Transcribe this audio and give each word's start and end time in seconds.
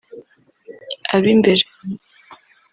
Ab’imbere 1.15 1.63